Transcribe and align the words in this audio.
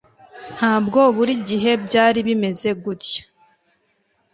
Ntabwo 0.55 0.99
buri 1.15 1.33
gihe 1.47 1.71
byari 1.85 2.19
bimeze 2.27 2.69
gutya 2.83 3.21